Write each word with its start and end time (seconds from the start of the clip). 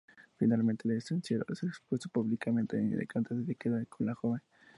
Finalmente 0.35 0.87
el 0.89 0.97
estanciero 0.97 1.45
es 1.47 1.61
expuesto 1.61 2.09
públicamente 2.09 2.75
y 2.75 2.91
el 2.93 3.07
cantante 3.07 3.45
se 3.45 3.53
queda 3.55 3.85
con 3.85 4.07
la 4.07 4.15
joven. 4.15 4.41